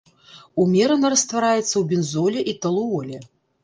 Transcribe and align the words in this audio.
Умерана 0.63 1.13
раствараецца 1.15 1.69
ў 1.77 1.83
бензоле 1.95 2.39
і 2.53 2.61
талуоле. 2.67 3.27